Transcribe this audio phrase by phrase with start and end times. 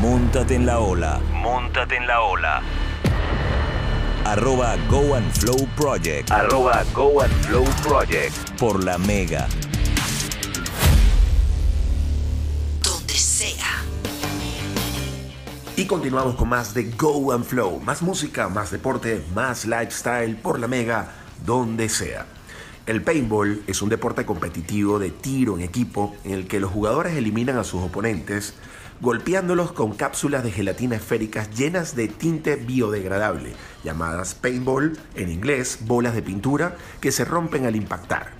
[0.00, 1.20] Móntate en la ola.
[1.32, 2.60] Móntate en la ola.
[4.26, 6.30] Arroba Go and Flow Project.
[6.30, 8.34] Arroba Go and Flow Project.
[8.58, 9.48] Por la Mega.
[12.82, 13.82] Donde sea.
[15.76, 17.80] Y continuamos con más de Go and Flow.
[17.80, 21.10] Más música, más deporte, más lifestyle por la Mega,
[21.44, 22.26] donde sea.
[22.84, 27.16] El paintball es un deporte competitivo de tiro en equipo en el que los jugadores
[27.16, 28.54] eliminan a sus oponentes
[29.00, 33.52] golpeándolos con cápsulas de gelatina esféricas llenas de tinte biodegradable,
[33.84, 38.32] llamadas paintball, en inglés bolas de pintura, que se rompen al impactar.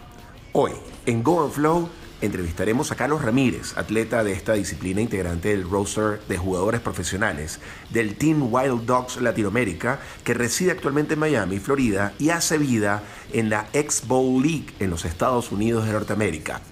[0.53, 0.73] Hoy,
[1.05, 1.89] en Go and Flow,
[2.23, 8.17] entrevistaremos a Carlos Ramírez, atleta de esta disciplina integrante del roster de jugadores profesionales del
[8.17, 13.03] Team Wild Dogs Latinoamérica, que reside actualmente en Miami, Florida, y hace vida
[13.33, 16.63] en la X-Bowl League en los Estados Unidos de Norteamérica.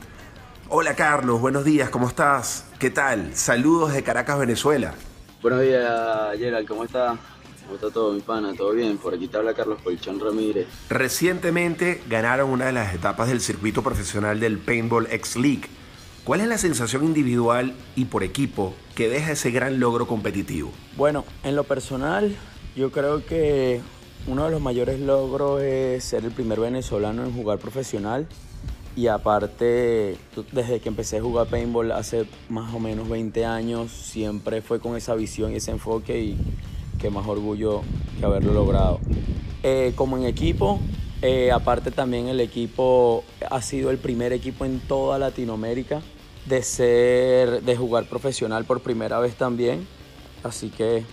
[0.71, 2.65] Hola Carlos, buenos días, ¿cómo estás?
[2.85, 3.35] ¿Qué tal?
[3.35, 4.93] Saludos de Caracas, Venezuela.
[5.41, 5.83] Buenos días,
[6.37, 7.17] Gerald, ¿cómo está?
[7.63, 8.53] ¿Cómo está todo, mi pana?
[8.55, 8.99] ¿Todo bien?
[8.99, 10.67] Por aquí te habla Carlos Colchón Ramírez.
[10.91, 15.63] Recientemente ganaron una de las etapas del circuito profesional del Paintball X League.
[16.25, 20.71] ¿Cuál es la sensación individual y por equipo que deja ese gran logro competitivo?
[20.95, 22.37] Bueno, en lo personal,
[22.77, 23.81] yo creo que
[24.27, 28.29] uno de los mayores logros es ser el primer venezolano en jugar profesional.
[28.97, 30.17] Y aparte,
[30.53, 34.97] desde que empecé a jugar paintball hace más o menos 20 años, siempre fue con
[34.97, 36.37] esa visión y ese enfoque y
[37.01, 37.83] qué más orgullo
[38.19, 39.01] que haberlo logrado.
[39.65, 40.79] Eh, como en equipo,
[41.23, 46.01] eh, aparte también el equipo ha sido el primer equipo en toda Latinoamérica
[46.47, 49.87] de ser, de jugar profesional por primera vez también.
[50.45, 51.05] Así que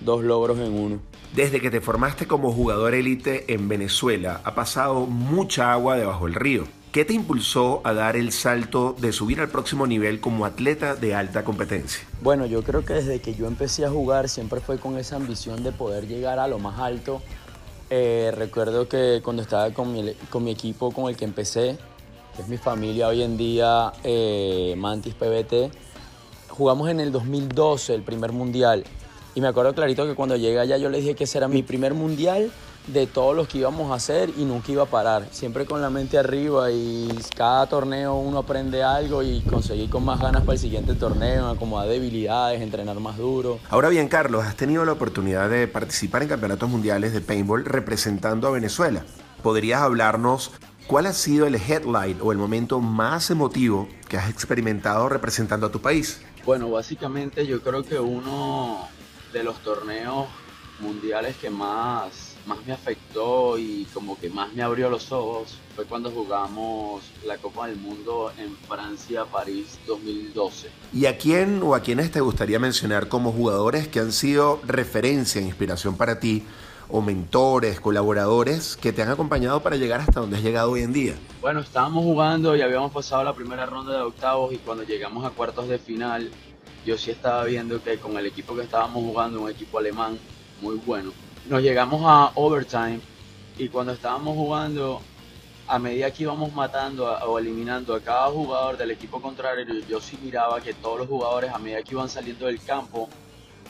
[0.00, 1.00] dos logros en uno.
[1.34, 6.34] Desde que te formaste como jugador élite en Venezuela, ha pasado mucha agua debajo del
[6.34, 6.64] río.
[6.96, 11.14] ¿Qué te impulsó a dar el salto de subir al próximo nivel como atleta de
[11.14, 12.02] alta competencia?
[12.22, 15.62] Bueno, yo creo que desde que yo empecé a jugar siempre fue con esa ambición
[15.62, 17.20] de poder llegar a lo más alto.
[17.90, 21.76] Eh, recuerdo que cuando estaba con mi, con mi, equipo con el que empecé,
[22.34, 25.70] que es mi familia hoy en día, eh, Mantis PBT,
[26.48, 28.84] jugamos en el 2012 el primer mundial.
[29.34, 31.62] Y me acuerdo clarito que cuando llegué allá yo le dije que ese era mi
[31.62, 32.50] primer mundial
[32.86, 35.26] de todos los que íbamos a hacer y nunca iba a parar.
[35.30, 40.20] Siempre con la mente arriba y cada torneo uno aprende algo y conseguir con más
[40.20, 43.58] ganas para el siguiente torneo, acomodar debilidades, entrenar más duro.
[43.70, 48.48] Ahora bien, Carlos, has tenido la oportunidad de participar en campeonatos mundiales de paintball representando
[48.48, 49.04] a Venezuela.
[49.42, 50.52] ¿Podrías hablarnos
[50.86, 55.70] cuál ha sido el headline o el momento más emotivo que has experimentado representando a
[55.70, 56.20] tu país?
[56.44, 58.88] Bueno, básicamente yo creo que uno
[59.32, 60.26] de los torneos
[60.78, 65.84] mundiales que más más me afectó y como que más me abrió los ojos fue
[65.84, 70.70] cuando jugamos la Copa del Mundo en Francia, París 2012.
[70.92, 75.40] ¿Y a quién o a quiénes te gustaría mencionar como jugadores que han sido referencia
[75.40, 76.44] e inspiración para ti?
[76.88, 80.92] o mentores, colaboradores que te han acompañado para llegar hasta donde has llegado hoy en
[80.92, 81.14] día?
[81.40, 85.30] Bueno, estábamos jugando y habíamos pasado la primera ronda de octavos y cuando llegamos a
[85.30, 86.30] cuartos de final,
[86.84, 90.16] yo sí estaba viendo que con el equipo que estábamos jugando, un equipo alemán
[90.60, 91.12] muy bueno,
[91.48, 93.00] nos llegamos a overtime
[93.58, 95.00] y cuando estábamos jugando,
[95.68, 100.18] a medida que íbamos matando o eliminando a cada jugador del equipo contrario, yo sí
[100.22, 103.08] miraba que todos los jugadores a medida que iban saliendo del campo,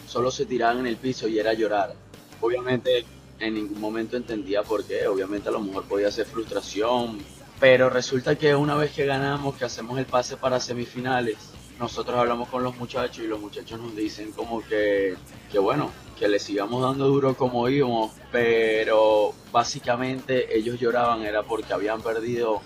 [0.06, 1.94] solo se tiraban en el piso y era llorar.
[2.40, 3.04] Obviamente
[3.38, 7.18] en ningún momento entendía por qué, obviamente a lo mejor podía ser frustración,
[7.60, 11.36] pero resulta que una vez que ganamos, que hacemos el pase para semifinales,
[11.78, 15.14] nosotros hablamos con los muchachos y los muchachos nos dicen como que,
[15.50, 21.74] que bueno, que le sigamos dando duro como íbamos, pero básicamente ellos lloraban era porque
[21.74, 22.62] habían perdido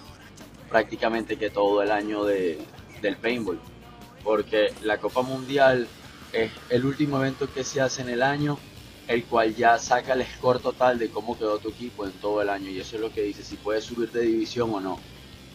[0.68, 2.58] prácticamente que todo el año de,
[3.02, 3.58] del paintball,
[4.22, 5.88] porque la Copa Mundial
[6.32, 8.58] es el último evento que se hace en el año,
[9.08, 12.48] el cual ya saca el score total de cómo quedó tu equipo en todo el
[12.48, 15.00] año y eso es lo que dice si puedes subir de división o no.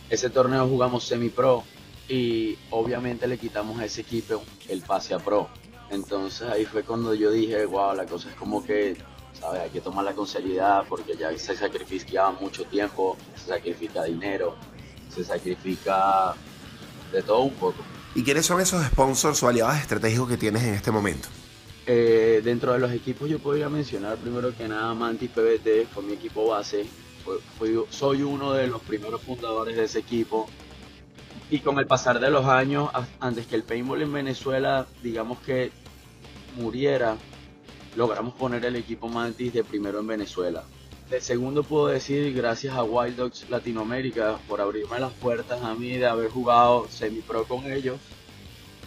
[0.10, 1.64] Ese torneo jugamos semi pro
[2.08, 5.50] y obviamente le quitamos a ese equipo el pase a pro
[5.90, 8.98] entonces ahí fue cuando yo dije, wow, la cosa es como que,
[9.40, 9.62] ¿sabes?
[9.62, 14.56] Hay que tomarla con seriedad porque ya se sacrificaba mucho tiempo, se sacrifica dinero,
[15.14, 16.34] se sacrifica
[17.12, 17.84] de todo un poco.
[18.16, 21.28] ¿Y quiénes son esos sponsors o aliados estratégicos que tienes en este momento?
[21.86, 26.14] Eh, dentro de los equipos yo podría mencionar primero que nada Mantis PBT, fue mi
[26.14, 26.88] equipo base,
[27.90, 30.48] soy uno de los primeros fundadores de ese equipo
[31.50, 32.90] y con el pasar de los años,
[33.20, 35.72] antes que el paintball en Venezuela, digamos que
[36.58, 37.18] muriera,
[37.96, 40.64] logramos poner el equipo Mantis de primero en Venezuela.
[41.10, 45.98] De segundo puedo decir gracias a Wild Dogs Latinoamérica por abrirme las puertas a mí
[45.98, 48.00] de haber jugado semi-pro con ellos.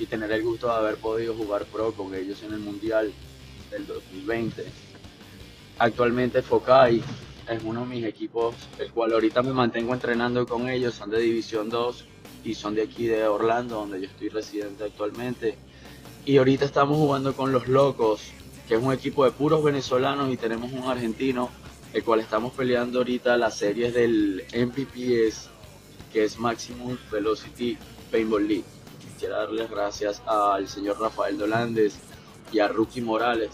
[0.01, 3.13] y tener el gusto de haber podido jugar pro con ellos en el Mundial
[3.69, 4.65] del 2020.
[5.77, 7.03] Actualmente Focai
[7.49, 11.19] es uno de mis equipos, el cual ahorita me mantengo entrenando con ellos, son de
[11.19, 12.05] División 2
[12.45, 15.57] y son de aquí de Orlando, donde yo estoy residente actualmente.
[16.25, 18.21] Y ahorita estamos jugando con Los Locos,
[18.67, 21.51] que es un equipo de puros venezolanos y tenemos un argentino,
[21.93, 25.49] el cual estamos peleando ahorita las series del MPPS,
[26.13, 27.79] que es Maximum Velocity
[28.11, 28.65] Paintball League.
[29.01, 31.99] Quisiera darles gracias al señor Rafael Dolandes
[32.53, 33.51] y a Rookie Morales,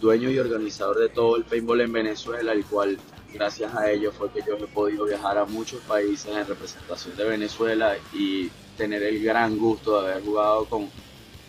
[0.00, 2.98] dueño y organizador de todo el paintball en Venezuela, el cual
[3.32, 7.24] gracias a ellos fue que yo he podido viajar a muchos países en representación de
[7.24, 10.88] Venezuela y tener el gran gusto de haber jugado con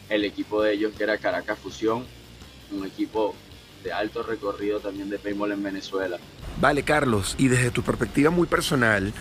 [0.09, 2.06] el equipo de ellos que era Caracas Fusión,
[2.71, 3.35] un equipo
[3.83, 6.18] de alto recorrido también de paintball en Venezuela.
[6.59, 9.13] Vale, Carlos, y desde tu perspectiva muy personal,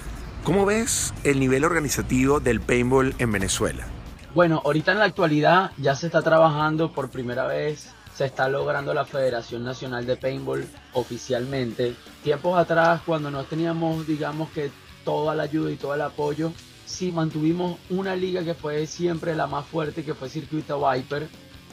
[0.45, 3.87] ¿cómo ves el nivel organizativo del paintball en Venezuela?
[4.35, 8.93] Bueno, ahorita en la actualidad ya se está trabajando por primera vez, se está logrando
[8.95, 11.95] la Federación Nacional de Paintball oficialmente.
[12.23, 14.71] Tiempos atrás, cuando no teníamos, digamos que
[15.05, 16.53] toda la ayuda y todo el apoyo,
[16.85, 21.29] sí mantuvimos una liga que fue siempre la más fuerte, que fue Circuito Viper,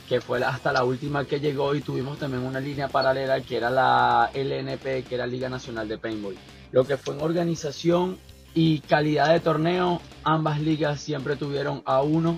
[0.08, 3.70] que fue hasta la última que llegó y tuvimos también una línea paralela que era
[3.70, 6.36] la LNP, que era Liga Nacional de Paintball.
[6.72, 8.18] Lo que fue en organización
[8.56, 12.38] y calidad de torneo, ambas ligas siempre tuvieron a uno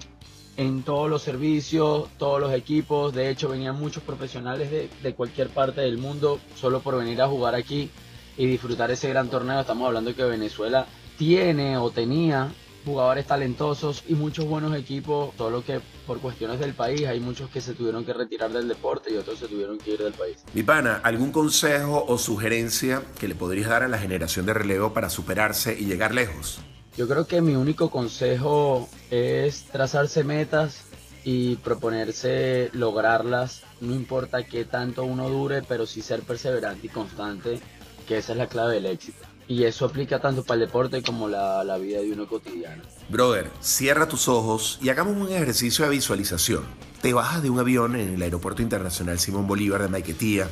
[0.58, 3.14] en todos los servicios, todos los equipos.
[3.14, 7.28] De hecho, venían muchos profesionales de, de, cualquier parte del mundo solo por venir a
[7.28, 7.90] jugar aquí
[8.38, 9.60] y disfrutar ese gran torneo.
[9.60, 10.86] Estamos hablando que Venezuela
[11.18, 12.52] tiene o tenía
[12.86, 17.62] jugadores talentosos y muchos buenos equipos, solo que por cuestiones del país hay muchos que
[17.62, 20.38] se tuvieron que retirar del deporte y otros se tuvieron que ir del país.
[20.54, 24.94] Mi pana, ¿algún consejo o sugerencia que le podrías dar a la generación de relevo
[24.94, 26.60] para superarse y llegar lejos?
[26.98, 30.84] Yo creo que mi único consejo es trazarse metas
[31.24, 37.60] y proponerse lograrlas, no importa qué tanto uno dure, pero sí ser perseverante y constante,
[38.08, 39.20] que esa es la clave del éxito.
[39.48, 42.84] Y eso aplica tanto para el deporte como la, la vida de uno cotidiano.
[43.10, 46.64] Brother, cierra tus ojos y hagamos un ejercicio de visualización.
[47.02, 50.48] Te bajas de un avión en el Aeropuerto Internacional Simón Bolívar de Maiquetía,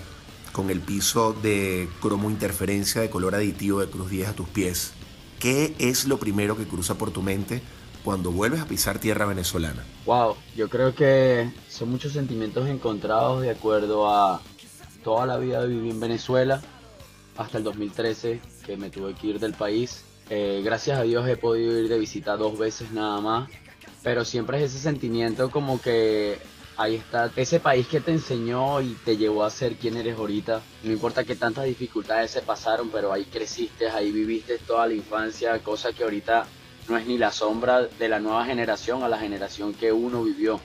[0.52, 4.94] con el piso de cromo interferencia de color aditivo de Cruz 10 a tus pies.
[5.40, 7.62] ¿Qué es lo primero que cruza por tu mente
[8.04, 9.86] cuando vuelves a pisar tierra venezolana?
[10.06, 14.42] Wow, yo creo que son muchos sentimientos encontrados de acuerdo a
[15.02, 16.62] toda la vida que viví en Venezuela
[17.38, 20.04] hasta el 2013 que me tuve que ir del país.
[20.30, 23.50] Eh, gracias a Dios he podido ir de visita dos veces nada más,
[24.04, 26.38] pero siempre es ese sentimiento como que
[26.80, 30.62] ahí está ese país que te enseñó y te llevó a ser quien eres ahorita.
[30.84, 35.60] No importa qué tantas dificultades se pasaron, pero ahí creciste, ahí viviste toda la infancia,
[35.60, 36.48] cosa que ahorita
[36.88, 40.62] no es ni la sombra de la nueva generación a la generación que uno vivió.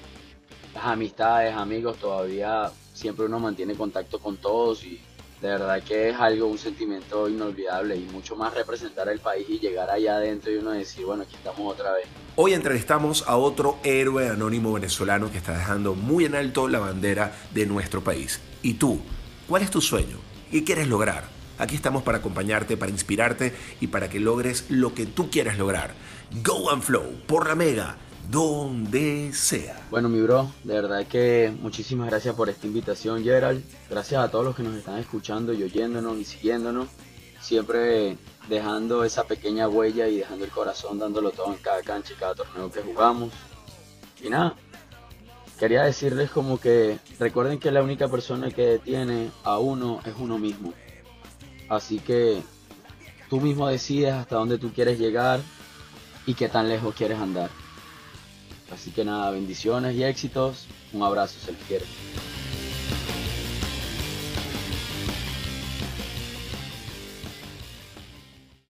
[0.73, 5.01] Las amistades, amigos, todavía siempre uno mantiene contacto con todos y
[5.45, 9.59] de verdad que es algo, un sentimiento inolvidable y mucho más representar el país y
[9.59, 12.07] llegar allá adentro y uno decir, bueno, aquí estamos otra vez.
[12.37, 17.37] Hoy entrevistamos a otro héroe anónimo venezolano que está dejando muy en alto la bandera
[17.53, 18.41] de nuestro país.
[18.63, 19.03] ¿Y tú?
[19.47, 20.17] ¿Cuál es tu sueño?
[20.51, 21.25] ¿Qué quieres lograr?
[21.59, 25.93] Aquí estamos para acompañarte, para inspirarte y para que logres lo que tú quieras lograr.
[26.43, 27.99] Go and Flow por la Mega
[28.31, 29.81] donde sea.
[29.91, 33.63] Bueno, mi bro, de verdad que muchísimas gracias por esta invitación, Gerald.
[33.91, 36.89] Gracias a todos los que nos están escuchando y oyéndonos y siguiéndonos.
[37.41, 38.17] Siempre
[38.49, 42.35] dejando esa pequeña huella y dejando el corazón dándolo todo en cada cancha y cada
[42.35, 43.33] torneo que jugamos.
[44.23, 44.55] Y nada,
[45.59, 50.39] quería decirles como que recuerden que la única persona que detiene a uno es uno
[50.39, 50.73] mismo.
[51.69, 52.43] Así que
[53.29, 55.41] tú mismo decides hasta dónde tú quieres llegar
[56.27, 57.51] y qué tan lejos quieres andar.
[58.71, 60.67] Así que nada, bendiciones y éxitos.
[60.93, 61.85] Un abrazo, se les quiere.